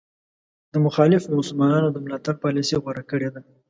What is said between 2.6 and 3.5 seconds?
غوره کړې ده.